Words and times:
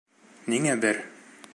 Ниңә 0.53 0.75
бер? 0.87 1.03